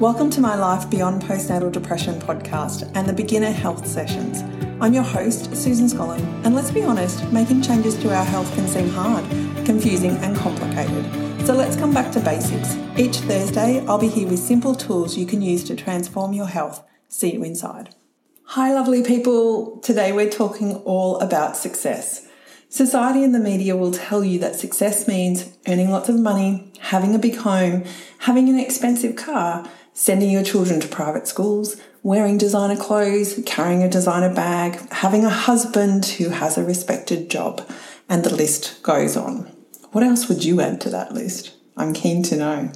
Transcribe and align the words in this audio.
Welcome 0.00 0.30
to 0.30 0.40
my 0.40 0.54
Life 0.54 0.88
Beyond 0.88 1.22
Postnatal 1.22 1.72
Depression 1.72 2.20
podcast 2.20 2.88
and 2.94 3.08
the 3.08 3.12
Beginner 3.12 3.50
Health 3.50 3.84
Sessions. 3.84 4.42
I'm 4.80 4.94
your 4.94 5.02
host, 5.02 5.56
Susan 5.56 5.88
Scollen, 5.88 6.20
and 6.44 6.54
let's 6.54 6.70
be 6.70 6.84
honest, 6.84 7.24
making 7.32 7.62
changes 7.62 7.96
to 8.02 8.14
our 8.14 8.24
health 8.24 8.54
can 8.54 8.68
seem 8.68 8.88
hard, 8.90 9.24
confusing, 9.66 10.12
and 10.18 10.36
complicated. 10.36 11.04
So 11.44 11.52
let's 11.52 11.74
come 11.74 11.92
back 11.92 12.12
to 12.12 12.20
basics. 12.20 12.76
Each 12.96 13.16
Thursday, 13.16 13.84
I'll 13.88 13.98
be 13.98 14.06
here 14.06 14.28
with 14.28 14.38
simple 14.38 14.76
tools 14.76 15.18
you 15.18 15.26
can 15.26 15.42
use 15.42 15.64
to 15.64 15.74
transform 15.74 16.32
your 16.32 16.46
health. 16.46 16.84
See 17.08 17.32
you 17.32 17.42
inside. 17.42 17.96
Hi, 18.44 18.72
lovely 18.72 19.02
people. 19.02 19.78
Today 19.78 20.12
we're 20.12 20.30
talking 20.30 20.76
all 20.84 21.18
about 21.18 21.56
success. 21.56 22.24
Society 22.68 23.24
and 23.24 23.34
the 23.34 23.40
media 23.40 23.74
will 23.76 23.92
tell 23.92 24.22
you 24.22 24.38
that 24.38 24.54
success 24.54 25.08
means 25.08 25.56
earning 25.66 25.90
lots 25.90 26.08
of 26.08 26.20
money, 26.20 26.70
having 26.80 27.16
a 27.16 27.18
big 27.18 27.34
home, 27.36 27.82
having 28.18 28.48
an 28.48 28.60
expensive 28.60 29.16
car, 29.16 29.66
sending 29.98 30.30
your 30.30 30.44
children 30.44 30.78
to 30.78 30.86
private 30.86 31.26
schools, 31.26 31.74
wearing 32.04 32.38
designer 32.38 32.76
clothes, 32.76 33.42
carrying 33.44 33.82
a 33.82 33.90
designer 33.90 34.32
bag, 34.32 34.78
having 34.92 35.24
a 35.24 35.28
husband 35.28 36.06
who 36.06 36.28
has 36.28 36.56
a 36.56 36.62
respected 36.62 37.28
job, 37.28 37.68
and 38.08 38.22
the 38.22 38.32
list 38.32 38.80
goes 38.84 39.16
on. 39.16 39.50
What 39.90 40.04
else 40.04 40.28
would 40.28 40.44
you 40.44 40.60
add 40.60 40.80
to 40.82 40.90
that 40.90 41.14
list? 41.14 41.52
I'm 41.76 41.92
keen 41.92 42.22
to 42.24 42.36
know. 42.36 42.70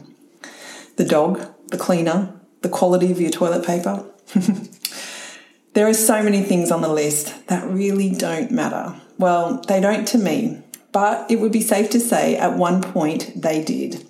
The 0.96 1.04
dog, 1.04 1.48
the 1.68 1.78
cleaner, 1.78 2.34
the 2.62 2.68
quality 2.68 3.12
of 3.12 3.20
your 3.20 3.30
toilet 3.30 3.64
paper. 3.64 4.04
there 5.74 5.86
are 5.86 5.94
so 5.94 6.24
many 6.24 6.42
things 6.42 6.72
on 6.72 6.82
the 6.82 6.92
list 6.92 7.46
that 7.46 7.70
really 7.70 8.10
don't 8.10 8.50
matter. 8.50 9.00
Well, 9.16 9.62
they 9.68 9.80
don't 9.80 10.08
to 10.08 10.18
me, 10.18 10.60
but 10.90 11.30
it 11.30 11.38
would 11.38 11.52
be 11.52 11.62
safe 11.62 11.88
to 11.90 12.00
say 12.00 12.36
at 12.36 12.58
one 12.58 12.82
point 12.82 13.40
they 13.40 13.62
did. 13.62 14.04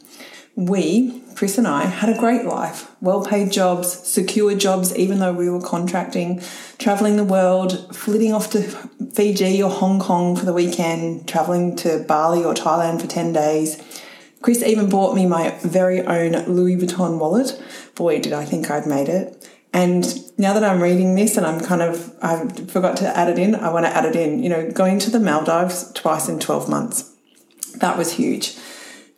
We, 0.57 1.22
Chris 1.35 1.59
and 1.59 1.67
I 1.67 1.85
had 1.85 2.15
a 2.15 2.19
great 2.19 2.45
life, 2.45 2.91
well 3.01 3.25
paid 3.25 3.51
jobs, 3.51 3.93
secure 3.93 4.55
jobs, 4.55 4.95
even 4.97 5.19
though 5.19 5.33
we 5.33 5.51
were 5.51 5.61
contracting, 5.61 6.43
traveling 6.79 7.17
the 7.17 7.25
world, 7.25 7.95
flitting 7.95 8.33
off 8.33 8.51
to 8.51 8.63
Fiji 9.15 9.63
or 9.63 9.71
Hong 9.71 9.99
Kong 10.01 10.37
for 10.37 10.45
the 10.45 10.53
weekend, 10.53 11.29
traveling 11.29 11.77
to 11.77 12.05
Bali 12.07 12.45
or 12.45 12.55
Thailand 12.55 13.01
for 13.01 13.07
10 13.07 13.33
days. 13.33 13.83
Chris 14.43 14.63
even 14.63 14.89
bought 14.89 15.15
me 15.15 15.25
my 15.27 15.51
very 15.63 16.01
own 16.01 16.33
Louis 16.47 16.77
Vuitton 16.77 17.19
wallet. 17.19 17.61
Boy, 17.95 18.21
did 18.21 18.33
I 18.33 18.45
think 18.45 18.71
I'd 18.71 18.87
made 18.87 19.09
it. 19.09 19.49
And 19.73 20.05
now 20.39 20.53
that 20.53 20.65
I'm 20.65 20.83
reading 20.83 21.15
this 21.15 21.37
and 21.37 21.47
I'm 21.47 21.61
kind 21.61 21.81
of, 21.81 22.15
I 22.21 22.47
forgot 22.67 22.97
to 22.99 23.17
add 23.17 23.29
it 23.29 23.39
in, 23.39 23.55
I 23.55 23.73
want 23.73 23.87
to 23.87 23.97
add 23.97 24.05
it 24.05 24.17
in. 24.17 24.43
You 24.43 24.51
know, 24.51 24.71
going 24.71 24.99
to 25.01 25.11
the 25.11 25.21
Maldives 25.21 25.93
twice 25.93 26.29
in 26.29 26.39
12 26.39 26.69
months. 26.69 27.11
That 27.77 27.97
was 27.97 28.13
huge. 28.13 28.57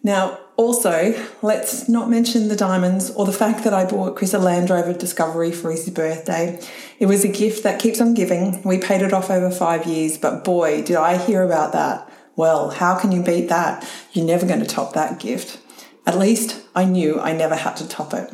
Now, 0.05 0.39
also, 0.57 1.15
let's 1.41 1.89
not 1.89 2.11
mention 2.11 2.49
the 2.49 2.57
diamonds 2.57 3.11
or 3.11 3.25
the 3.25 3.33
fact 3.33 3.65
that 3.65 3.73
I 3.73 3.87
bought 3.87 4.17
Chris 4.17 4.35
a 4.35 4.39
Land 4.39 4.69
Rover 4.69 4.93
Discovery 4.93 5.51
for 5.51 5.71
his 5.71 5.89
birthday. 5.89 6.61
It 7.01 7.07
was 7.07 7.25
a 7.25 7.29
gift 7.29 7.65
that 7.65 7.81
keeps 7.81 8.03
on 8.03 8.13
giving. 8.13 8.63
We 8.63 8.79
paid 8.79 9.01
it 9.01 9.15
off 9.15 9.31
over 9.31 9.51
five 9.51 9.87
years, 9.87 10.19
but 10.19 10.45
boy, 10.45 10.83
did 10.83 10.97
I 10.97 11.17
hear 11.17 11.43
about 11.43 11.73
that. 11.73 12.09
Well, 12.37 12.71
how 12.71 12.99
can 12.99 13.13
you 13.13 13.23
beat 13.23 13.49
that? 13.49 13.89
You're 14.13 14.27
never 14.27 14.47
going 14.47 14.61
to 14.61 14.67
top 14.67 14.93
that 14.93 15.19
gift. 15.19 15.59
At 16.07 16.19
least 16.19 16.63
I 16.75 16.85
knew 16.85 17.19
I 17.19 17.33
never 17.33 17.57
had 17.57 17.77
to 17.79 17.89
top 17.89 18.13
it. 18.13 18.31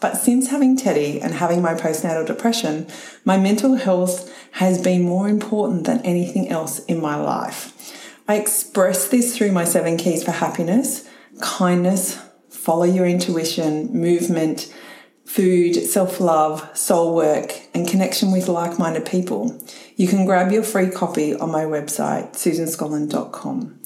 But 0.00 0.18
since 0.18 0.50
having 0.50 0.76
Teddy 0.76 1.20
and 1.20 1.32
having 1.32 1.62
my 1.62 1.72
postnatal 1.74 2.26
depression, 2.26 2.86
my 3.24 3.38
mental 3.38 3.76
health 3.76 4.30
has 4.52 4.82
been 4.82 5.02
more 5.02 5.28
important 5.28 5.84
than 5.84 6.02
anything 6.02 6.50
else 6.50 6.84
in 6.84 7.00
my 7.00 7.16
life. 7.16 7.72
I 8.28 8.36
express 8.36 9.08
this 9.08 9.36
through 9.36 9.52
my 9.52 9.64
seven 9.64 9.96
keys 9.96 10.22
for 10.22 10.32
happiness 10.32 11.05
kindness, 11.40 12.18
follow 12.48 12.84
your 12.84 13.06
intuition, 13.06 13.92
movement, 13.92 14.72
food, 15.24 15.74
self 15.74 16.20
love, 16.20 16.76
soul 16.76 17.14
work, 17.14 17.54
and 17.74 17.88
connection 17.88 18.32
with 18.32 18.48
like 18.48 18.78
minded 18.78 19.06
people. 19.06 19.60
You 19.96 20.08
can 20.08 20.24
grab 20.24 20.52
your 20.52 20.62
free 20.62 20.90
copy 20.90 21.34
on 21.34 21.50
my 21.50 21.64
website, 21.64 22.32
susanscollen.com. 22.32 23.80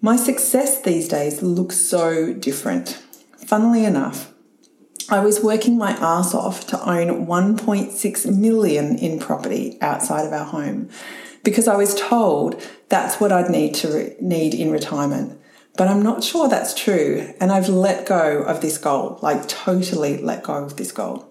My 0.00 0.16
success 0.16 0.82
these 0.82 1.08
days 1.08 1.42
looks 1.42 1.76
so 1.76 2.32
different. 2.32 3.02
Funnily 3.46 3.84
enough, 3.84 4.32
I 5.08 5.20
was 5.20 5.40
working 5.42 5.78
my 5.78 5.92
ass 5.92 6.34
off 6.34 6.66
to 6.68 6.80
own 6.80 7.26
1.6 7.26 8.36
million 8.36 8.98
in 8.98 9.18
property 9.18 9.78
outside 9.80 10.26
of 10.26 10.32
our 10.32 10.44
home 10.44 10.90
because 11.44 11.68
I 11.68 11.76
was 11.76 11.94
told 11.94 12.60
that's 12.88 13.20
what 13.20 13.30
I'd 13.30 13.50
need 13.50 13.74
to 13.76 13.88
re- 13.88 14.16
need 14.20 14.52
in 14.52 14.72
retirement. 14.72 15.40
But 15.76 15.88
I'm 15.88 16.02
not 16.02 16.24
sure 16.24 16.48
that's 16.48 16.74
true. 16.74 17.34
And 17.40 17.52
I've 17.52 17.68
let 17.68 18.06
go 18.06 18.42
of 18.42 18.60
this 18.60 18.78
goal, 18.78 19.18
like 19.22 19.46
totally 19.48 20.18
let 20.18 20.42
go 20.42 20.54
of 20.54 20.76
this 20.76 20.92
goal. 20.92 21.30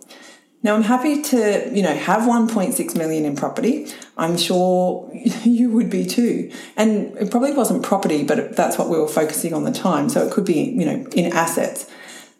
Now 0.62 0.74
I'm 0.74 0.82
happy 0.82 1.22
to, 1.22 1.72
you 1.72 1.84
know, 1.84 1.94
have 1.96 2.22
1.6 2.24 2.98
million 2.98 3.26
in 3.26 3.36
property. 3.36 3.88
I'm 4.18 4.36
sure 4.36 5.12
you 5.44 5.70
would 5.70 5.90
be 5.90 6.06
too. 6.06 6.52
And 6.76 7.16
it 7.18 7.30
probably 7.30 7.54
wasn't 7.54 7.84
property, 7.84 8.24
but 8.24 8.56
that's 8.56 8.78
what 8.78 8.90
we 8.90 8.98
were 8.98 9.08
focusing 9.08 9.54
on 9.54 9.64
the 9.64 9.72
time. 9.72 10.10
So 10.10 10.26
it 10.26 10.32
could 10.32 10.46
be, 10.46 10.64
you 10.64 10.86
know, 10.86 11.06
in 11.16 11.32
assets. 11.32 11.90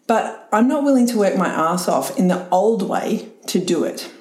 But 0.06 0.48
I'm 0.52 0.68
not 0.68 0.84
willing 0.84 1.06
to 1.08 1.18
work 1.18 1.36
my 1.36 1.48
ass 1.48 1.88
off 1.88 2.16
in 2.18 2.28
the 2.28 2.48
old 2.50 2.88
way 2.88 3.28
to 3.46 3.64
do 3.64 3.84
it. 3.84 4.12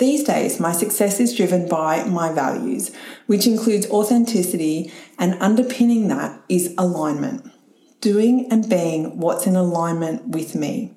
These 0.00 0.24
days, 0.24 0.58
my 0.58 0.72
success 0.72 1.20
is 1.20 1.36
driven 1.36 1.68
by 1.68 2.04
my 2.04 2.32
values, 2.32 2.90
which 3.26 3.46
includes 3.46 3.86
authenticity, 3.90 4.90
and 5.18 5.36
underpinning 5.42 6.08
that 6.08 6.40
is 6.48 6.74
alignment. 6.78 7.52
Doing 8.00 8.50
and 8.50 8.66
being 8.66 9.18
what's 9.18 9.46
in 9.46 9.56
alignment 9.56 10.28
with 10.28 10.54
me. 10.54 10.94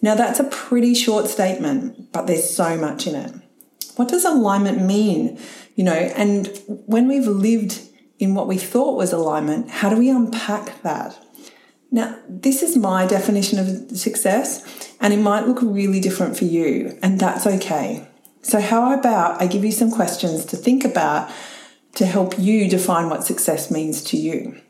Now, 0.00 0.14
that's 0.14 0.40
a 0.40 0.44
pretty 0.44 0.94
short 0.94 1.26
statement, 1.26 2.10
but 2.10 2.26
there's 2.26 2.48
so 2.48 2.78
much 2.78 3.06
in 3.06 3.16
it. 3.16 3.34
What 3.96 4.08
does 4.08 4.24
alignment 4.24 4.80
mean? 4.80 5.38
You 5.74 5.84
know, 5.84 5.92
and 5.92 6.48
when 6.86 7.06
we've 7.06 7.26
lived 7.26 7.82
in 8.18 8.34
what 8.34 8.48
we 8.48 8.56
thought 8.56 8.96
was 8.96 9.12
alignment, 9.12 9.68
how 9.68 9.90
do 9.90 9.98
we 9.98 10.08
unpack 10.08 10.80
that? 10.80 11.22
Now, 11.90 12.18
this 12.26 12.62
is 12.62 12.78
my 12.78 13.06
definition 13.06 13.58
of 13.58 13.98
success, 13.98 14.96
and 15.02 15.12
it 15.12 15.18
might 15.18 15.46
look 15.46 15.58
really 15.60 16.00
different 16.00 16.38
for 16.38 16.46
you, 16.46 16.98
and 17.02 17.20
that's 17.20 17.46
okay. 17.46 18.07
So, 18.42 18.60
how 18.60 18.98
about 18.98 19.40
I 19.42 19.46
give 19.46 19.64
you 19.64 19.72
some 19.72 19.90
questions 19.90 20.44
to 20.46 20.56
think 20.56 20.84
about 20.84 21.30
to 21.94 22.06
help 22.06 22.38
you 22.38 22.68
define 22.68 23.08
what 23.08 23.24
success 23.24 23.70
means 23.70 24.02
to 24.04 24.16
you? 24.16 24.60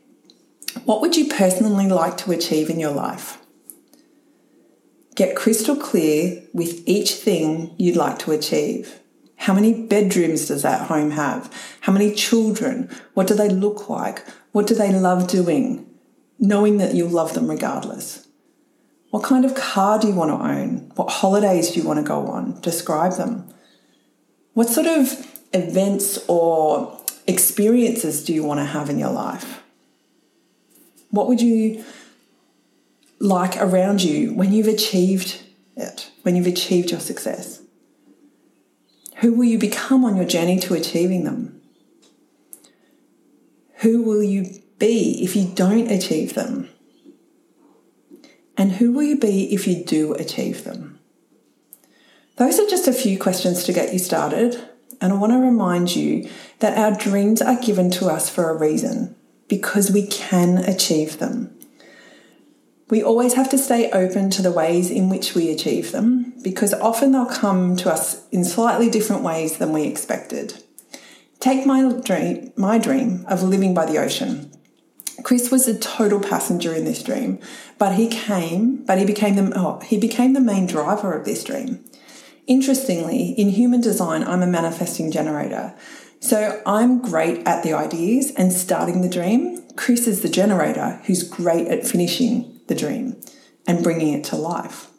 What 0.85 1.01
would 1.01 1.15
you 1.15 1.27
personally 1.27 1.87
like 1.87 2.17
to 2.17 2.31
achieve 2.31 2.69
in 2.69 2.79
your 2.79 2.91
life? 2.91 3.37
Get 5.15 5.35
crystal 5.35 5.75
clear 5.75 6.43
with 6.53 6.81
each 6.87 7.11
thing 7.11 7.75
you'd 7.77 7.97
like 7.97 8.19
to 8.19 8.31
achieve. 8.31 8.99
How 9.35 9.53
many 9.53 9.85
bedrooms 9.85 10.47
does 10.47 10.63
that 10.63 10.87
home 10.87 11.11
have? 11.11 11.53
How 11.81 11.93
many 11.93 12.13
children? 12.13 12.89
What 13.13 13.27
do 13.27 13.35
they 13.35 13.49
look 13.49 13.89
like? 13.89 14.25
What 14.51 14.67
do 14.67 14.75
they 14.75 14.91
love 14.91 15.27
doing? 15.27 15.89
Knowing 16.39 16.77
that 16.77 16.95
you'll 16.95 17.09
love 17.09 17.33
them 17.33 17.49
regardless. 17.49 18.27
What 19.11 19.23
kind 19.23 19.43
of 19.45 19.55
car 19.55 19.99
do 19.99 20.07
you 20.07 20.13
want 20.13 20.31
to 20.31 20.47
own? 20.47 20.91
What 20.95 21.09
holidays 21.09 21.71
do 21.71 21.79
you 21.79 21.87
want 21.87 21.97
to 21.99 22.03
go 22.03 22.27
on? 22.27 22.59
Describe 22.61 23.13
them. 23.13 23.49
What 24.53 24.69
sort 24.69 24.87
of 24.87 25.27
events 25.53 26.19
or 26.27 26.99
experiences 27.27 28.23
do 28.23 28.33
you 28.33 28.43
want 28.43 28.59
to 28.59 28.65
have 28.65 28.89
in 28.89 28.99
your 28.99 29.11
life? 29.11 29.61
What 31.11 31.27
would 31.27 31.41
you 31.41 31.83
like 33.19 33.57
around 33.57 34.03
you 34.03 34.33
when 34.33 34.53
you've 34.53 34.67
achieved 34.67 35.41
it, 35.75 36.11
when 36.23 36.35
you've 36.35 36.47
achieved 36.47 36.91
your 36.91 36.99
success? 36.99 37.61
Who 39.17 39.33
will 39.33 39.45
you 39.45 39.57
become 39.57 40.05
on 40.05 40.15
your 40.15 40.25
journey 40.25 40.59
to 40.59 40.73
achieving 40.73 41.25
them? 41.25 41.61
Who 43.79 44.01
will 44.01 44.23
you 44.23 44.61
be 44.77 45.23
if 45.23 45.35
you 45.35 45.51
don't 45.53 45.91
achieve 45.91 46.33
them? 46.33 46.69
And 48.57 48.73
who 48.73 48.91
will 48.91 49.03
you 49.03 49.17
be 49.17 49.53
if 49.53 49.67
you 49.67 49.83
do 49.83 50.13
achieve 50.13 50.63
them? 50.63 50.88
Those 52.39 52.57
are 52.57 52.67
just 52.67 52.87
a 52.87 52.93
few 52.93 53.19
questions 53.19 53.65
to 53.65 53.73
get 53.73 53.91
you 53.91 53.99
started. 53.99 54.55
And 55.01 55.11
I 55.11 55.17
want 55.17 55.33
to 55.33 55.39
remind 55.39 55.93
you 55.93 56.29
that 56.59 56.77
our 56.77 56.97
dreams 56.97 57.41
are 57.41 57.59
given 57.59 57.91
to 57.91 58.07
us 58.07 58.29
for 58.29 58.49
a 58.49 58.57
reason 58.57 59.13
because 59.49 59.91
we 59.91 60.07
can 60.07 60.57
achieve 60.57 61.19
them. 61.19 61.53
We 62.89 63.03
always 63.03 63.33
have 63.33 63.49
to 63.49 63.57
stay 63.57 63.91
open 63.91 64.29
to 64.31 64.41
the 64.41 64.53
ways 64.53 64.89
in 64.89 65.09
which 65.09 65.35
we 65.35 65.51
achieve 65.51 65.91
them 65.91 66.33
because 66.41 66.73
often 66.75 67.11
they'll 67.11 67.25
come 67.25 67.75
to 67.75 67.91
us 67.91 68.25
in 68.29 68.45
slightly 68.45 68.89
different 68.89 69.21
ways 69.21 69.57
than 69.57 69.73
we 69.73 69.83
expected. 69.83 70.63
Take 71.41 71.65
my 71.65 71.91
dream, 71.91 72.53
my 72.55 72.77
dream 72.77 73.25
of 73.27 73.43
living 73.43 73.73
by 73.73 73.85
the 73.85 73.97
ocean. 73.97 74.49
Chris 75.23 75.51
was 75.51 75.67
a 75.67 75.77
total 75.77 76.21
passenger 76.21 76.73
in 76.73 76.85
this 76.85 77.03
dream, 77.03 77.39
but 77.77 77.95
he 77.95 78.07
came, 78.07 78.77
but 78.85 78.97
he 78.97 79.05
became 79.05 79.35
the 79.35 79.51
oh, 79.59 79.79
he 79.81 79.97
became 79.97 80.31
the 80.31 80.39
main 80.39 80.65
driver 80.65 81.13
of 81.13 81.25
this 81.25 81.43
dream. 81.43 81.83
Interestingly, 82.49 83.33
in 83.37 83.49
human 83.49 83.79
design, 83.79 84.23
I'm 84.23 84.41
a 84.41 84.47
manifesting 84.47 85.11
generator. 85.11 85.75
So 86.19 86.63
I'm 86.65 86.99
great 86.99 87.47
at 87.47 87.61
the 87.61 87.73
ideas 87.73 88.31
and 88.31 88.51
starting 88.51 89.01
the 89.01 89.07
dream. 89.07 89.61
Chris 89.75 90.07
is 90.07 90.23
the 90.23 90.29
generator 90.29 90.99
who's 91.05 91.21
great 91.21 91.67
at 91.67 91.85
finishing 91.85 92.59
the 92.65 92.73
dream 92.73 93.21
and 93.67 93.83
bringing 93.83 94.15
it 94.15 94.23
to 94.25 94.35
life. 94.35 94.89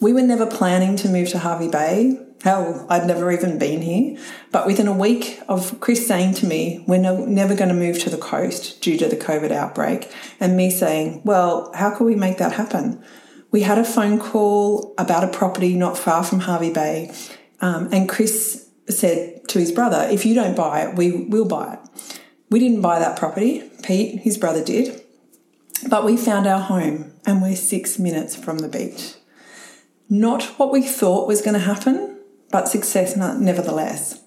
We 0.00 0.12
were 0.12 0.22
never 0.22 0.46
planning 0.46 0.94
to 0.98 1.08
move 1.08 1.30
to 1.30 1.40
Hervey 1.40 1.68
Bay. 1.68 2.20
Hell, 2.44 2.86
I'd 2.88 3.08
never 3.08 3.32
even 3.32 3.58
been 3.58 3.82
here. 3.82 4.16
But 4.52 4.64
within 4.64 4.86
a 4.86 4.96
week 4.96 5.40
of 5.48 5.80
Chris 5.80 6.06
saying 6.06 6.34
to 6.34 6.46
me, 6.46 6.84
we're 6.86 6.98
no, 7.00 7.24
never 7.24 7.56
going 7.56 7.70
to 7.70 7.74
move 7.74 7.98
to 8.00 8.10
the 8.10 8.18
coast 8.18 8.80
due 8.80 8.96
to 8.98 9.08
the 9.08 9.16
COVID 9.16 9.50
outbreak, 9.50 10.12
and 10.38 10.56
me 10.56 10.70
saying, 10.70 11.22
well, 11.24 11.72
how 11.74 11.90
can 11.90 12.06
we 12.06 12.14
make 12.14 12.38
that 12.38 12.52
happen? 12.52 13.02
We 13.54 13.60
had 13.60 13.78
a 13.78 13.84
phone 13.84 14.18
call 14.18 14.94
about 14.98 15.22
a 15.22 15.28
property 15.28 15.76
not 15.76 15.96
far 15.96 16.24
from 16.24 16.40
Hervey 16.40 16.72
Bay, 16.72 17.14
um, 17.60 17.88
and 17.92 18.08
Chris 18.08 18.68
said 18.88 19.46
to 19.46 19.60
his 19.60 19.70
brother, 19.70 20.08
if 20.10 20.26
you 20.26 20.34
don't 20.34 20.56
buy 20.56 20.80
it, 20.80 20.96
we 20.96 21.12
will 21.12 21.44
buy 21.44 21.74
it. 21.74 22.20
We 22.50 22.58
didn't 22.58 22.80
buy 22.80 22.98
that 22.98 23.16
property. 23.16 23.62
Pete, 23.84 24.18
his 24.22 24.38
brother, 24.38 24.64
did. 24.64 25.00
But 25.88 26.04
we 26.04 26.16
found 26.16 26.48
our 26.48 26.58
home 26.58 27.12
and 27.26 27.40
we're 27.40 27.54
six 27.54 27.96
minutes 27.96 28.34
from 28.34 28.58
the 28.58 28.66
beach. 28.66 29.14
Not 30.10 30.42
what 30.58 30.72
we 30.72 30.82
thought 30.82 31.28
was 31.28 31.40
going 31.40 31.54
to 31.54 31.60
happen, 31.60 32.18
but 32.50 32.66
success 32.66 33.16
nevertheless. 33.16 34.20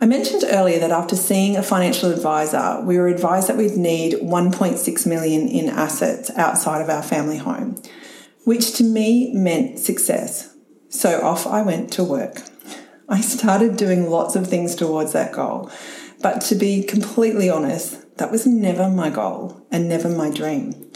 I 0.00 0.06
mentioned 0.06 0.42
earlier 0.48 0.80
that 0.80 0.90
after 0.90 1.14
seeing 1.14 1.56
a 1.56 1.62
financial 1.62 2.10
advisor, 2.10 2.80
we 2.84 2.98
were 2.98 3.08
advised 3.08 3.48
that 3.48 3.56
we'd 3.56 3.76
need 3.76 4.14
1.6 4.14 5.06
million 5.06 5.46
in 5.48 5.68
assets 5.68 6.30
outside 6.36 6.82
of 6.82 6.88
our 6.88 7.02
family 7.02 7.38
home, 7.38 7.80
which 8.48 8.72
to 8.72 8.82
me 8.82 9.30
meant 9.34 9.78
success. 9.78 10.56
So 10.88 11.20
off 11.20 11.46
I 11.46 11.60
went 11.60 11.92
to 11.92 12.02
work. 12.02 12.40
I 13.10 13.20
started 13.20 13.76
doing 13.76 14.08
lots 14.08 14.36
of 14.36 14.46
things 14.46 14.74
towards 14.74 15.12
that 15.12 15.32
goal, 15.32 15.70
but 16.22 16.40
to 16.48 16.54
be 16.54 16.82
completely 16.82 17.50
honest, 17.50 18.16
that 18.16 18.30
was 18.30 18.46
never 18.46 18.88
my 18.88 19.10
goal 19.10 19.66
and 19.70 19.86
never 19.86 20.08
my 20.08 20.30
dream. 20.30 20.90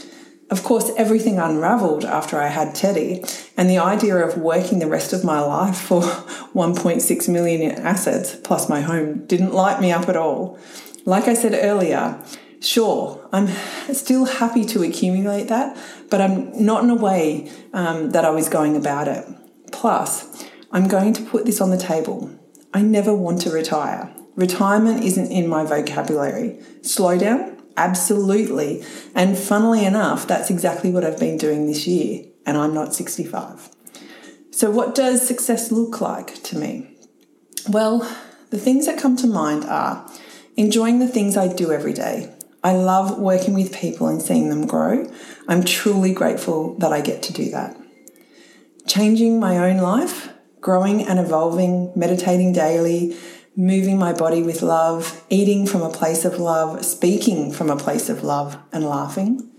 Of 0.49 0.63
course, 0.63 0.89
everything 0.97 1.37
unraveled 1.37 2.05
after 2.05 2.41
I 2.41 2.47
had 2.47 2.73
Teddy, 2.73 3.23
and 3.55 3.69
the 3.69 3.77
idea 3.77 4.15
of 4.17 4.35
working 4.35 4.79
the 4.79 4.87
rest 4.87 5.13
of 5.13 5.23
my 5.23 5.39
life 5.39 5.77
for 5.77 6.01
1.6 6.55 7.29
million 7.29 7.61
in 7.61 7.85
assets 7.85 8.35
plus 8.43 8.67
my 8.67 8.81
home 8.81 9.27
didn't 9.27 9.53
light 9.53 9.79
me 9.79 9.91
up 9.91 10.09
at 10.09 10.17
all. 10.17 10.57
Like 11.05 11.27
I 11.27 11.35
said 11.35 11.53
earlier, 11.53 12.19
sure, 12.63 13.27
I'm 13.31 13.47
still 13.93 14.25
happy 14.25 14.65
to 14.65 14.83
accumulate 14.83 15.49
that, 15.49 15.77
but 16.09 16.21
I'm 16.21 16.65
not 16.65 16.83
in 16.83 16.89
a 16.89 16.95
way 16.95 17.51
um, 17.73 18.11
that 18.11 18.25
I 18.25 18.29
was 18.29 18.49
going 18.49 18.75
about 18.75 19.07
it. 19.07 19.25
Plus, 19.71 20.45
I'm 20.71 20.87
going 20.87 21.13
to 21.13 21.23
put 21.23 21.45
this 21.45 21.61
on 21.61 21.69
the 21.69 21.77
table. 21.77 22.31
I 22.73 22.81
never 22.81 23.13
want 23.13 23.41
to 23.41 23.51
retire. 23.51 24.11
Retirement 24.35 25.03
isn't 25.03 25.31
in 25.31 25.47
my 25.47 25.63
vocabulary. 25.63 26.59
Slow 26.81 27.17
down? 27.17 27.61
Absolutely. 27.77 28.83
And 29.13 29.37
funnily 29.37 29.85
enough, 29.85 30.27
that's 30.27 30.49
exactly 30.49 30.91
what 30.91 31.03
I've 31.03 31.19
been 31.19 31.37
doing 31.37 31.67
this 31.67 31.85
year, 31.85 32.25
and 32.45 32.57
I'm 32.57 32.73
not 32.73 32.93
65. 32.93 33.69
So, 34.51 34.69
what 34.69 34.95
does 34.95 35.27
success 35.27 35.71
look 35.71 35.99
like 36.01 36.41
to 36.43 36.57
me? 36.57 36.95
Well, 37.69 37.99
the 38.49 38.59
things 38.59 38.85
that 38.85 38.99
come 38.99 39.15
to 39.17 39.27
mind 39.27 39.65
are 39.65 40.07
enjoying 40.55 40.99
the 40.99 41.07
things 41.07 41.35
I 41.37 41.51
do 41.51 41.71
every 41.71 41.93
day. 41.93 42.32
I 42.63 42.73
love 42.73 43.19
working 43.19 43.53
with 43.53 43.75
people 43.75 44.07
and 44.07 44.21
seeing 44.21 44.49
them 44.49 44.65
grow. 44.65 45.11
I'm 45.47 45.63
truly 45.63 46.13
grateful 46.13 46.75
that 46.79 46.93
I 46.93 47.01
get 47.01 47.21
to 47.23 47.33
do 47.33 47.51
that. 47.51 47.75
Changing 48.87 49.39
my 49.39 49.57
own 49.57 49.77
life, 49.77 50.29
growing 50.61 51.05
and 51.05 51.19
evolving, 51.19 51.91
meditating 51.95 52.53
daily, 52.53 53.17
moving 53.55 53.97
my 53.97 54.13
body 54.13 54.41
with 54.41 54.61
love, 54.61 55.23
eating 55.29 55.67
from 55.67 55.81
a 55.81 55.89
place 55.89 56.23
of 56.23 56.39
love, 56.39 56.83
speaking 56.85 57.51
from 57.51 57.69
a 57.69 57.75
place 57.75 58.09
of 58.09 58.23
love, 58.23 58.57
and 58.71 58.85
laughing. 58.85 59.49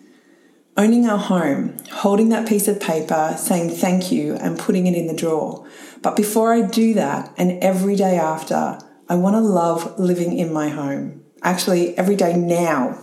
Owning 0.77 1.07
our 1.07 1.19
home, 1.19 1.77
holding 1.93 2.31
that 2.31 2.49
piece 2.49 2.67
of 2.67 2.81
paper, 2.81 3.37
saying 3.39 3.71
thank 3.71 4.11
you, 4.11 4.35
and 4.37 4.59
putting 4.59 4.87
it 4.87 4.95
in 4.95 5.07
the 5.07 5.15
drawer. 5.15 5.69
But 6.03 6.17
before 6.17 6.53
I 6.53 6.63
do 6.63 6.95
that, 6.95 7.33
and 7.37 7.63
every 7.63 7.97
day 7.97 8.17
after, 8.17 8.79
I 9.09 9.15
want 9.15 9.35
to 9.35 9.41
love 9.41 9.99
living 9.99 10.37
in 10.37 10.53
my 10.53 10.71
home. 10.71 11.24
Actually, 11.45 11.97
every 11.99 12.17
day 12.17 12.35
now, 12.35 12.99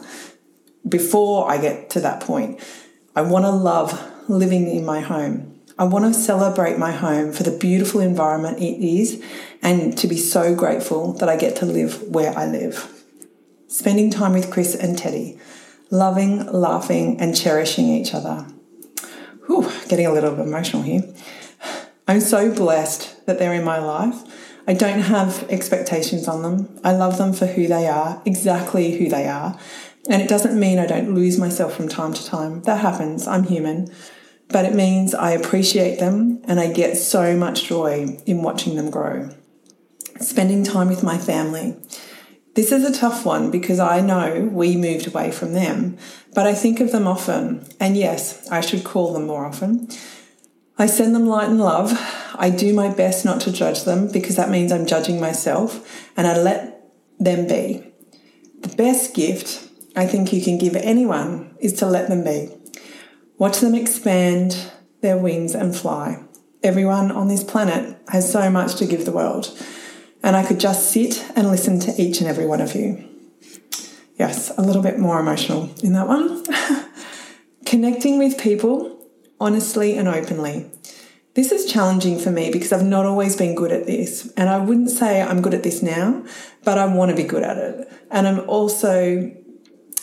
before 0.88 1.50
I 1.50 1.60
get 1.60 1.92
to 1.92 2.02
that 2.02 2.22
point, 2.22 2.60
I 3.16 3.22
want 3.22 3.46
to 3.46 3.52
love 3.52 4.12
living 4.28 4.68
in 4.70 4.84
my 4.84 5.00
home. 5.00 5.60
I 5.78 5.84
want 5.84 6.06
to 6.06 6.20
celebrate 6.20 6.78
my 6.78 6.92
home 6.92 7.34
for 7.34 7.44
the 7.44 7.58
beautiful 7.58 8.02
environment 8.02 8.60
it 8.60 8.84
is 8.84 9.24
and 9.62 9.98
to 10.00 10.08
be 10.08 10.18
so 10.18 10.56
grateful 10.56 11.14
that 11.14 11.30
I 11.30 11.38
get 11.38 11.56
to 11.58 11.66
live 11.66 12.02
where 12.04 12.38
I 12.38 12.48
live. 12.48 12.92
Spending 13.68 14.10
time 14.10 14.34
with 14.34 14.52
Chris 14.52 14.76
and 14.76 14.98
Teddy, 14.98 15.40
loving, 15.92 16.46
laughing, 16.52 17.22
and 17.22 17.36
cherishing 17.36 17.88
each 17.90 18.14
other. 18.14 18.48
Whew, 19.46 19.72
getting 19.88 20.08
a 20.08 20.14
little 20.14 20.40
emotional 20.42 20.82
here. 20.82 21.04
I'm 22.08 22.22
so 22.22 22.54
blessed 22.54 23.16
that 23.26 23.40
they're 23.40 23.54
in 23.54 23.64
my 23.64 23.80
life. 23.80 24.24
I 24.68 24.74
don't 24.74 25.02
have 25.02 25.44
expectations 25.50 26.28
on 26.28 26.44
them. 26.44 26.80
I 26.84 26.94
love 26.94 27.18
them 27.18 27.34
for 27.34 27.46
who 27.46 27.68
they 27.68 27.88
are, 27.88 28.22
exactly 28.26 28.98
who 28.98 29.10
they 29.10 29.28
are. 29.28 29.58
And 30.10 30.22
it 30.22 30.30
doesn't 30.30 30.60
mean 30.60 30.80
I 30.80 30.88
don't 30.88 31.14
lose 31.14 31.38
myself 31.38 31.76
from 31.76 31.88
time 31.88 32.14
to 32.14 32.26
time. 32.26 32.62
That 32.64 32.82
happens. 32.82 33.28
I'm 33.28 33.44
human 33.44 33.92
but 34.52 34.66
it 34.66 34.76
means 34.76 35.14
I 35.14 35.32
appreciate 35.32 36.00
them 36.00 36.42
and 36.46 36.60
I 36.60 36.72
get 36.72 36.98
so 36.98 37.36
much 37.38 37.66
joy 37.66 38.18
in 38.26 38.44
watching 38.44 38.76
them 38.76 38.90
grow. 38.90 39.30
Spending 40.20 40.64
time 40.64 40.90
with 40.90 41.04
my 41.04 41.18
family. 41.18 41.76
This 42.54 42.72
is 42.72 42.84
a 42.84 42.94
tough 42.94 43.26
one 43.26 43.50
because 43.50 43.80
I 43.80 44.02
know 44.02 44.50
we 44.52 44.76
moved 44.76 45.08
away 45.08 45.32
from 45.32 45.54
them, 45.54 45.98
but 46.34 46.46
I 46.46 46.54
think 46.54 46.82
of 46.82 46.92
them 46.92 47.08
often. 47.08 47.66
And 47.80 47.96
yes, 47.96 48.48
I 48.50 48.60
should 48.60 48.84
call 48.84 49.14
them 49.14 49.26
more 49.26 49.46
often. 49.46 49.88
I 50.82 50.88
send 50.88 51.14
them 51.14 51.28
light 51.28 51.48
and 51.48 51.60
love. 51.60 51.94
I 52.34 52.50
do 52.50 52.74
my 52.74 52.92
best 52.92 53.24
not 53.24 53.40
to 53.42 53.52
judge 53.52 53.84
them 53.84 54.12
because 54.12 54.36
that 54.38 54.50
means 54.50 54.72
I'm 54.72 54.88
judging 54.88 55.20
myself 55.20 56.10
and 56.18 56.26
I 56.26 56.36
let 56.36 56.92
them 57.20 57.46
be. 57.48 57.86
The 58.62 58.76
best 58.76 59.14
gift 59.14 59.70
I 59.96 60.08
think 60.08 60.34
you 60.34 60.42
can 60.42 60.58
give 60.58 60.76
anyone 60.76 61.56
is 61.60 61.74
to 61.74 61.86
let 61.86 62.10
them 62.10 62.24
be. 62.24 62.50
Watch 63.38 63.60
them 63.60 63.76
expand 63.76 64.72
their 65.02 65.20
wings 65.20 65.54
and 65.54 65.76
fly. 65.76 66.24
Everyone 66.64 67.12
on 67.12 67.28
this 67.28 67.44
planet 67.44 67.96
has 68.08 68.32
so 68.32 68.50
much 68.50 68.74
to 68.78 68.88
give 68.88 69.06
the 69.06 69.12
world, 69.12 69.56
and 70.24 70.36
I 70.36 70.44
could 70.44 70.60
just 70.60 70.90
sit 70.90 71.24
and 71.36 71.52
listen 71.52 71.80
to 71.82 72.02
each 72.02 72.22
and 72.22 72.28
every 72.28 72.48
one 72.48 72.60
of 72.60 72.74
you. 72.74 73.08
Yes, 74.18 74.52
a 74.58 74.64
little 74.64 74.82
bit 74.82 74.98
more 74.98 75.20
emotional 75.20 75.70
in 75.84 75.94
that 75.94 76.08
one. 76.08 76.44
Connecting 77.68 78.18
with 78.18 78.40
people 78.40 79.01
honestly 79.42 79.98
and 79.98 80.08
openly. 80.08 80.72
This 81.34 81.52
is 81.52 81.70
challenging 81.70 82.18
for 82.18 82.32
me 82.32 82.52
because 82.52 82.72
I've 82.72 82.86
not 82.86 83.06
always 83.06 83.36
been 83.36 83.56
good 83.56 83.72
at 83.74 83.86
this. 83.86 84.32
And 84.38 84.48
I 84.48 84.58
wouldn't 84.60 84.92
say 84.92 85.22
I'm 85.22 85.42
good 85.42 85.54
at 85.54 85.64
this 85.64 85.82
now, 85.82 86.24
but 86.64 86.78
I 86.78 86.86
want 86.86 87.12
to 87.12 87.18
be 87.18 87.24
good 87.24 87.44
at 87.44 87.58
it. 87.58 87.92
And 88.10 88.28
I'm 88.28 88.50
also, 88.50 89.32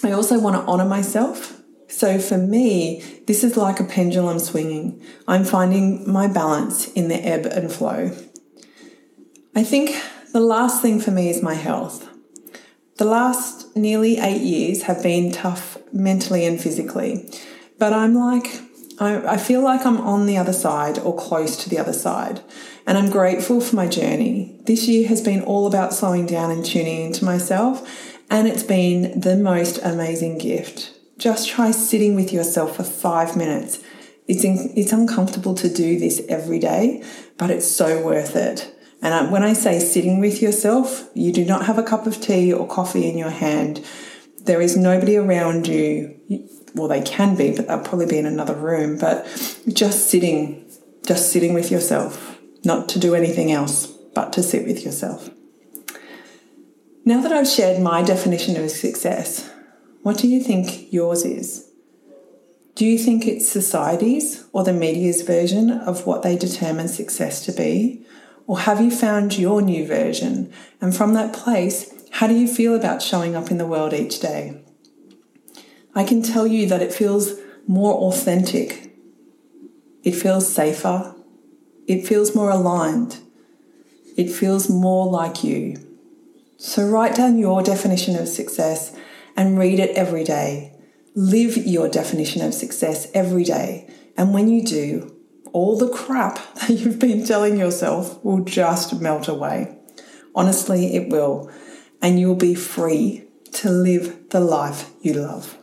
I 0.02 0.12
also 0.12 0.38
want 0.38 0.57
to 0.57 0.62
honor 0.71 0.87
myself 0.87 1.59
so 1.88 2.18
for 2.18 2.37
me, 2.37 3.02
this 3.26 3.42
is 3.42 3.57
like 3.57 3.80
a 3.80 3.85
pendulum 3.85 4.38
swinging. 4.38 5.02
I'm 5.26 5.45
finding 5.45 6.11
my 6.11 6.28
balance 6.28 6.87
in 6.92 7.09
the 7.09 7.16
ebb 7.16 7.47
and 7.47 7.73
flow. 7.73 8.12
I 9.57 9.64
think 9.64 9.97
the 10.33 10.40
last 10.40 10.83
thing 10.83 11.00
for 11.00 11.11
me 11.11 11.30
is 11.30 11.42
my 11.42 11.54
health. 11.54 12.07
The 12.99 13.04
last 13.04 13.75
nearly 13.76 14.18
eight 14.18 14.42
years 14.42 14.83
have 14.83 15.02
been 15.02 15.33
tough 15.33 15.78
mentally 15.92 16.45
and 16.45 16.61
physically, 16.61 17.30
but 17.78 17.92
I'm 17.92 18.14
like, 18.14 18.61
I, 19.00 19.35
I 19.35 19.37
feel 19.37 19.62
like 19.62 19.87
I'm 19.87 20.00
on 20.00 20.26
the 20.26 20.37
other 20.37 20.52
side 20.52 20.99
or 20.99 21.17
close 21.17 21.57
to 21.64 21.71
the 21.71 21.78
other 21.78 21.93
side, 21.93 22.40
and 22.87 22.99
I'm 22.99 23.11
grateful 23.11 23.61
for 23.61 23.76
my 23.76 23.87
journey. 23.87 24.61
This 24.67 24.88
year 24.88 25.09
has 25.09 25.21
been 25.21 25.43
all 25.43 25.67
about 25.67 25.95
slowing 25.95 26.26
down 26.26 26.50
and 26.50 26.64
tuning 26.64 27.07
into 27.07 27.25
myself, 27.25 28.17
and 28.31 28.47
it's 28.49 28.62
been 28.62 29.21
the 29.21 29.37
most 29.37 29.78
amazing 29.83 30.38
gift 30.38 30.99
just 31.19 31.49
try 31.49 31.73
sitting 31.73 32.14
with 32.14 32.33
yourself 32.33 32.76
for 32.76 32.85
five 32.85 33.37
minutes. 33.37 33.81
It's, 34.26 34.45
in, 34.45 34.73
it's 34.76 34.93
uncomfortable 34.93 35.55
to 35.57 35.69
do 35.69 35.99
this 35.99 36.23
every 36.28 36.59
day, 36.59 37.02
but 37.37 37.50
it's 37.50 37.69
so 37.69 38.02
worth 38.02 38.37
it. 38.37 38.75
And 39.02 39.31
when 39.31 39.43
I 39.43 39.52
say 39.52 39.78
sitting 39.78 40.21
with 40.21 40.40
yourself, 40.43 41.09
you 41.14 41.33
do 41.33 41.45
not 41.45 41.67
have 41.67 41.78
a 41.78 41.83
cup 41.83 42.07
of 42.07 42.21
tea 42.21 42.52
or 42.52 42.67
coffee 42.67 43.09
in 43.09 43.19
your 43.19 43.31
hand. 43.31 43.85
There 44.45 44.61
is 44.61 44.76
nobody 44.76 45.17
around 45.17 45.67
you. 45.67 46.19
Well, 46.78 46.88
they 46.88 47.02
can 47.02 47.35
be, 47.35 47.56
but 47.56 47.66
they'll 47.66 47.80
probably 47.80 48.06
be 48.06 48.18
in 48.18 48.26
another 48.26 48.54
room. 48.54 48.99
But 48.99 49.26
just 49.66 50.08
sitting, 50.08 50.64
just 51.04 51.32
sitting 51.32 51.52
with 51.52 51.73
yourself, 51.73 52.38
not 52.64 52.88
to 52.90 53.00
do 53.00 53.16
anything 53.16 53.50
else, 53.50 53.87
but 53.87 54.32
to 54.35 54.42
sit 54.44 54.64
with 54.64 54.85
yourself. 54.85 55.28
Now 57.04 57.20
that 57.20 57.32
I've 57.32 57.49
shared 57.49 57.82
my 57.82 58.02
definition 58.02 58.56
of 58.56 58.70
success, 58.70 59.50
what 60.02 60.18
do 60.18 60.28
you 60.28 60.40
think 60.40 60.92
yours 60.92 61.25
is? 61.25 61.68
Do 62.76 62.87
you 62.87 62.97
think 62.97 63.26
it's 63.26 63.49
society's 63.49 64.44
or 64.52 64.62
the 64.62 64.73
media's 64.73 65.23
version 65.23 65.70
of 65.70 66.06
what 66.06 66.23
they 66.23 66.37
determine 66.37 66.87
success 66.87 67.44
to 67.47 67.52
be? 67.52 68.06
Or 68.47 68.61
have 68.61 68.80
you 68.80 68.92
found 68.92 69.37
your 69.37 69.61
new 69.62 69.85
version? 69.85 70.52
And 70.80 70.97
from 70.97 71.14
that 71.14 71.35
place, 71.35 71.92
how 72.12 72.28
do 72.28 72.35
you 72.35 72.47
feel 72.47 72.76
about 72.76 73.02
showing 73.02 73.35
up 73.35 73.50
in 73.50 73.58
the 73.58 73.66
world 73.66 73.92
each 73.92 74.20
day? 74.20 74.62
I 75.99 76.05
can 76.05 76.23
tell 76.23 76.47
you 76.47 76.64
that 76.69 76.81
it 76.81 76.95
feels 76.95 77.33
more 77.67 77.93
authentic. 77.95 78.95
It 80.05 80.12
feels 80.12 80.47
safer. 80.47 81.12
It 81.88 82.07
feels 82.07 82.37
more 82.37 82.50
aligned. 82.50 83.19
It 84.17 84.31
feels 84.31 84.71
more 84.71 85.11
like 85.11 85.43
you. 85.43 85.75
So 86.57 86.88
write 86.88 87.17
down 87.17 87.37
your 87.37 87.64
definition 87.64 88.14
of 88.14 88.28
success 88.28 88.97
and 89.37 89.59
read 89.59 89.81
it 89.81 89.90
every 89.97 90.23
day. 90.23 90.73
Live 91.17 91.57
your 91.57 91.88
definition 91.88 92.43
of 92.43 92.55
success 92.55 93.11
every 93.12 93.43
day. 93.43 93.93
And 94.17 94.33
when 94.33 94.47
you 94.47 94.62
do, 94.62 95.17
all 95.52 95.76
the 95.76 95.88
crap 95.88 96.38
that 96.61 96.71
you've 96.71 97.00
been 97.00 97.25
telling 97.25 97.57
yourself 97.59 98.25
will 98.25 98.45
just 98.45 99.00
melt 99.00 99.26
away. 99.26 99.76
Honestly, 100.33 100.95
it 100.95 101.09
will. 101.09 101.50
And 102.00 102.21
you'll 102.21 102.37
be 102.37 102.55
free 102.55 103.25
to 103.55 103.69
live 103.69 104.31
the 104.31 104.38
life 104.38 104.93
you 105.02 105.14
love. 105.14 105.59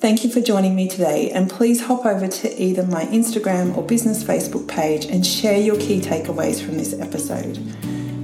Thank 0.00 0.24
you 0.24 0.30
for 0.30 0.40
joining 0.40 0.74
me 0.74 0.88
today, 0.88 1.30
and 1.30 1.50
please 1.50 1.82
hop 1.82 2.06
over 2.06 2.26
to 2.26 2.62
either 2.62 2.84
my 2.84 3.04
Instagram 3.04 3.76
or 3.76 3.82
business 3.82 4.24
Facebook 4.24 4.66
page 4.66 5.04
and 5.04 5.26
share 5.26 5.58
your 5.58 5.76
key 5.76 6.00
takeaways 6.00 6.64
from 6.64 6.78
this 6.78 6.98
episode. 6.98 7.58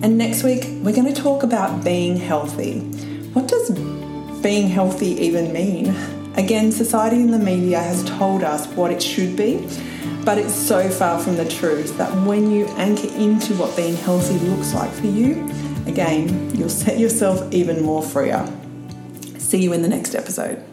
And 0.02 0.16
next 0.16 0.42
week, 0.42 0.64
we're 0.82 0.94
going 0.94 1.12
to 1.12 1.22
talk 1.22 1.42
about 1.42 1.84
being 1.84 2.16
healthy. 2.16 2.80
What 3.34 3.48
does 3.48 3.72
being 4.40 4.68
healthy 4.68 5.22
even 5.22 5.52
mean? 5.52 5.94
Again, 6.36 6.72
society 6.72 7.16
and 7.16 7.34
the 7.34 7.38
media 7.38 7.80
has 7.80 8.02
told 8.04 8.42
us 8.42 8.66
what 8.68 8.90
it 8.90 9.02
should 9.02 9.36
be, 9.36 9.68
but 10.24 10.38
it's 10.38 10.54
so 10.54 10.88
far 10.88 11.18
from 11.18 11.36
the 11.36 11.46
truth 11.46 11.98
that 11.98 12.10
when 12.26 12.50
you 12.50 12.64
anchor 12.78 13.14
into 13.18 13.52
what 13.56 13.76
being 13.76 13.96
healthy 13.96 14.38
looks 14.46 14.72
like 14.72 14.92
for 14.92 15.08
you, 15.08 15.46
again, 15.84 16.56
you'll 16.56 16.70
set 16.70 16.98
yourself 16.98 17.52
even 17.52 17.82
more 17.82 18.02
freer. 18.02 18.50
See 19.36 19.62
you 19.62 19.74
in 19.74 19.82
the 19.82 19.88
next 19.88 20.14
episode. 20.14 20.64